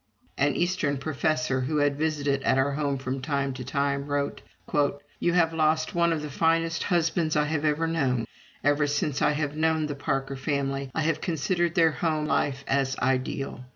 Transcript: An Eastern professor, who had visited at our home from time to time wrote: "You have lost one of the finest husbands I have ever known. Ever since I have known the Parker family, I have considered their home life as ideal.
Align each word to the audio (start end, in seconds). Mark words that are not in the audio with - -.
An 0.35 0.55
Eastern 0.55 0.97
professor, 0.97 1.61
who 1.61 1.77
had 1.77 1.95
visited 1.95 2.41
at 2.41 2.57
our 2.57 2.71
home 2.71 2.97
from 2.97 3.21
time 3.21 3.53
to 3.53 3.63
time 3.63 4.07
wrote: 4.07 4.41
"You 5.19 5.33
have 5.33 5.53
lost 5.53 5.93
one 5.93 6.11
of 6.11 6.23
the 6.23 6.29
finest 6.31 6.81
husbands 6.81 7.35
I 7.35 7.45
have 7.45 7.63
ever 7.63 7.85
known. 7.85 8.25
Ever 8.63 8.87
since 8.87 9.21
I 9.21 9.33
have 9.33 9.55
known 9.55 9.85
the 9.85 9.93
Parker 9.93 10.35
family, 10.35 10.89
I 10.95 11.01
have 11.03 11.21
considered 11.21 11.75
their 11.75 11.91
home 11.91 12.25
life 12.25 12.63
as 12.65 12.97
ideal. 12.97 13.63